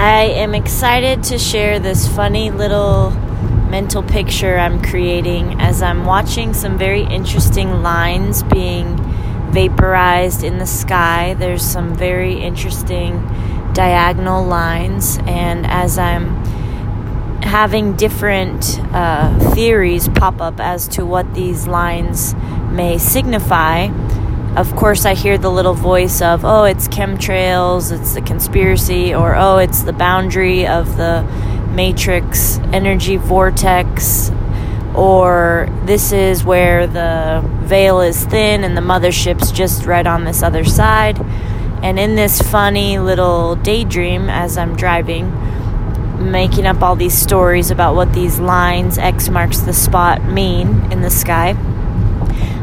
I 0.00 0.22
am 0.22 0.54
excited 0.54 1.24
to 1.24 1.38
share 1.38 1.78
this 1.78 2.08
funny 2.08 2.50
little 2.50 3.10
mental 3.68 4.02
picture 4.02 4.56
I'm 4.58 4.80
creating 4.82 5.60
as 5.60 5.82
I'm 5.82 6.06
watching 6.06 6.54
some 6.54 6.78
very 6.78 7.02
interesting 7.02 7.82
lines 7.82 8.42
being 8.42 8.96
vaporized 9.52 10.42
in 10.42 10.56
the 10.56 10.66
sky. 10.66 11.34
There's 11.34 11.62
some 11.62 11.94
very 11.94 12.40
interesting 12.40 13.28
diagonal 13.74 14.42
lines, 14.42 15.18
and 15.26 15.66
as 15.66 15.98
I'm 15.98 16.28
having 17.42 17.92
different 17.92 18.80
uh, 18.94 19.38
theories 19.52 20.08
pop 20.08 20.40
up 20.40 20.60
as 20.60 20.88
to 20.88 21.04
what 21.04 21.34
these 21.34 21.66
lines 21.66 22.34
may 22.72 22.96
signify, 22.96 23.88
of 24.56 24.74
course, 24.74 25.04
I 25.04 25.14
hear 25.14 25.38
the 25.38 25.50
little 25.50 25.74
voice 25.74 26.20
of, 26.20 26.44
oh, 26.44 26.64
it's 26.64 26.88
chemtrails, 26.88 27.92
it's 27.96 28.14
the 28.14 28.20
conspiracy, 28.20 29.14
or 29.14 29.36
oh, 29.36 29.58
it's 29.58 29.82
the 29.82 29.92
boundary 29.92 30.66
of 30.66 30.96
the 30.96 31.22
matrix 31.70 32.58
energy 32.72 33.16
vortex, 33.16 34.30
or 34.94 35.68
this 35.84 36.10
is 36.10 36.42
where 36.42 36.88
the 36.88 37.42
veil 37.60 38.00
is 38.00 38.24
thin 38.26 38.64
and 38.64 38.76
the 38.76 38.80
mothership's 38.80 39.52
just 39.52 39.86
right 39.86 40.06
on 40.06 40.24
this 40.24 40.42
other 40.42 40.64
side. 40.64 41.20
And 41.82 41.98
in 41.98 42.16
this 42.16 42.42
funny 42.42 42.98
little 42.98 43.54
daydream 43.54 44.28
as 44.28 44.58
I'm 44.58 44.74
driving, 44.74 45.32
making 46.30 46.66
up 46.66 46.82
all 46.82 46.96
these 46.96 47.16
stories 47.16 47.70
about 47.70 47.94
what 47.94 48.12
these 48.12 48.40
lines, 48.40 48.98
X 48.98 49.28
marks 49.28 49.60
the 49.60 49.72
spot, 49.72 50.24
mean 50.24 50.90
in 50.92 51.02
the 51.02 51.10
sky, 51.10 51.54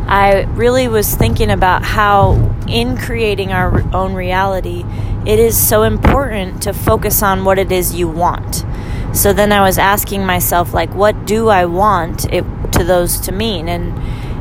I 0.07 0.43
really 0.53 0.87
was 0.87 1.13
thinking 1.13 1.51
about 1.51 1.83
how, 1.83 2.55
in 2.67 2.97
creating 2.97 3.51
our 3.51 3.83
own 3.93 4.13
reality, 4.13 4.85
it 5.25 5.39
is 5.39 5.57
so 5.57 5.83
important 5.83 6.63
to 6.63 6.73
focus 6.73 7.21
on 7.21 7.43
what 7.43 7.59
it 7.59 7.71
is 7.71 7.93
you 7.93 8.07
want. 8.07 8.65
So 9.13 9.33
then 9.33 9.51
I 9.51 9.61
was 9.61 9.77
asking 9.77 10.25
myself, 10.25 10.73
like, 10.73 10.93
what 10.95 11.25
do 11.25 11.49
I 11.49 11.65
want 11.65 12.31
it 12.31 12.45
to 12.73 12.83
those 12.85 13.19
to 13.21 13.31
mean? 13.31 13.67
And 13.67 13.97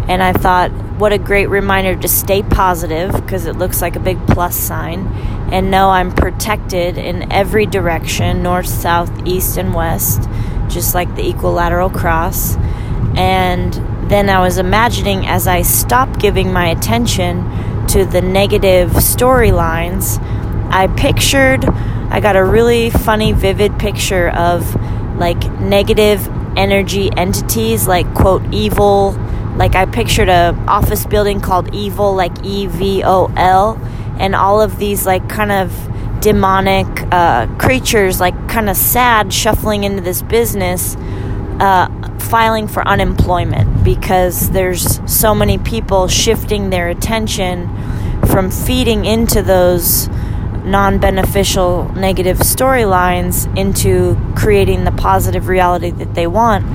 and 0.08 0.22
I 0.22 0.32
thought, 0.32 0.70
what 1.00 1.12
a 1.12 1.18
great 1.18 1.48
reminder 1.48 1.96
to 1.96 2.06
stay 2.06 2.44
positive 2.44 3.10
because 3.10 3.46
it 3.46 3.56
looks 3.56 3.82
like 3.82 3.96
a 3.96 4.00
big 4.00 4.24
plus 4.28 4.54
sign, 4.54 5.08
and 5.50 5.68
know 5.68 5.90
I'm 5.90 6.12
protected 6.12 6.96
in 6.96 7.32
every 7.32 7.66
direction 7.66 8.40
north, 8.40 8.68
south, 8.68 9.26
east, 9.26 9.56
and 9.56 9.74
west, 9.74 10.28
just 10.68 10.94
like 10.94 11.12
the 11.16 11.28
equilateral 11.28 11.90
cross. 11.90 12.56
And 13.16 13.74
then 14.08 14.28
I 14.30 14.40
was 14.40 14.58
imagining 14.58 15.26
as 15.26 15.46
I 15.46 15.62
stopped 15.62 16.20
giving 16.20 16.52
my 16.52 16.68
attention 16.68 17.86
to 17.88 18.04
the 18.04 18.20
negative 18.20 18.90
storylines, 18.90 20.18
I 20.70 20.88
pictured, 20.88 21.64
I 21.64 22.20
got 22.20 22.36
a 22.36 22.44
really 22.44 22.90
funny, 22.90 23.32
vivid 23.32 23.78
picture 23.78 24.28
of 24.30 24.74
like 25.18 25.50
negative 25.60 26.28
energy 26.56 27.10
entities, 27.16 27.86
like 27.86 28.12
quote, 28.14 28.42
evil. 28.52 29.12
Like 29.56 29.74
I 29.74 29.86
pictured 29.86 30.28
a 30.28 30.54
office 30.68 31.06
building 31.06 31.40
called 31.40 31.74
Evil, 31.74 32.14
like 32.14 32.44
E 32.44 32.66
V 32.66 33.02
O 33.04 33.32
L, 33.36 33.80
and 34.18 34.34
all 34.34 34.60
of 34.60 34.78
these 34.78 35.06
like 35.06 35.28
kind 35.28 35.50
of 35.50 35.72
demonic 36.20 36.86
uh, 37.10 37.46
creatures, 37.56 38.20
like 38.20 38.48
kind 38.48 38.68
of 38.68 38.76
sad, 38.76 39.32
shuffling 39.32 39.84
into 39.84 40.02
this 40.02 40.20
business, 40.22 40.96
uh, 41.60 42.18
filing 42.18 42.68
for 42.68 42.86
unemployment 42.86 43.84
because 43.84 44.50
there's 44.50 45.00
so 45.10 45.34
many 45.34 45.58
people 45.58 46.08
shifting 46.08 46.70
their 46.70 46.88
attention 46.88 47.68
from 48.26 48.50
feeding 48.50 49.04
into 49.04 49.42
those 49.42 50.08
non 50.64 50.98
beneficial 50.98 51.88
negative 51.94 52.38
storylines 52.38 53.46
into 53.56 54.16
creating 54.34 54.84
the 54.84 54.92
positive 54.92 55.48
reality 55.48 55.90
that 55.90 56.14
they 56.14 56.26
want 56.26 56.66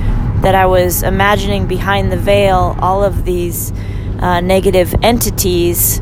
that 0.42 0.54
I 0.54 0.66
was 0.66 1.02
imagining 1.02 1.66
behind 1.66 2.10
the 2.10 2.16
veil 2.16 2.76
all 2.80 3.04
of 3.04 3.24
these 3.24 3.70
uh, 4.18 4.40
negative 4.40 4.94
entities 5.02 6.00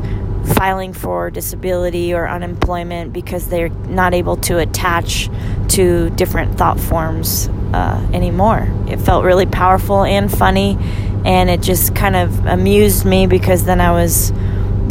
filing 0.55 0.93
for 0.93 1.29
disability 1.29 2.13
or 2.13 2.27
unemployment 2.27 3.13
because 3.13 3.47
they're 3.47 3.69
not 3.69 4.13
able 4.13 4.37
to 4.37 4.57
attach 4.57 5.29
to 5.71 6.09
different 6.11 6.57
thought 6.57 6.79
forms 6.79 7.47
uh, 7.73 8.09
anymore. 8.13 8.67
It 8.87 8.99
felt 8.99 9.23
really 9.23 9.45
powerful 9.45 10.03
and 10.03 10.31
funny, 10.31 10.77
and 11.25 11.49
it 11.49 11.61
just 11.61 11.95
kind 11.95 12.15
of 12.15 12.45
amused 12.45 13.05
me 13.05 13.27
because 13.27 13.65
then 13.65 13.81
I 13.81 13.91
was 13.91 14.31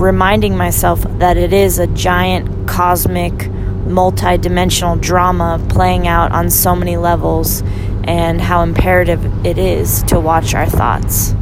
reminding 0.00 0.56
myself 0.56 1.02
that 1.18 1.36
it 1.36 1.52
is 1.52 1.78
a 1.78 1.86
giant 1.88 2.68
cosmic 2.68 3.50
multi-dimensional 3.86 4.96
drama 4.96 5.64
playing 5.68 6.06
out 6.06 6.32
on 6.32 6.48
so 6.48 6.74
many 6.74 6.96
levels 6.96 7.62
and 8.04 8.40
how 8.40 8.62
imperative 8.62 9.44
it 9.44 9.58
is 9.58 10.02
to 10.04 10.18
watch 10.18 10.54
our 10.54 10.66
thoughts. 10.66 11.32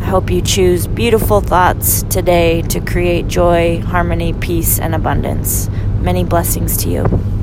I 0.00 0.06
hope 0.06 0.30
you 0.30 0.40
choose 0.42 0.86
beautiful 0.86 1.40
thoughts 1.40 2.02
today 2.04 2.62
to 2.62 2.80
create 2.80 3.28
joy, 3.28 3.80
harmony, 3.82 4.32
peace, 4.32 4.78
and 4.78 4.94
abundance. 4.94 5.68
Many 6.00 6.24
blessings 6.24 6.76
to 6.78 6.88
you. 6.88 7.41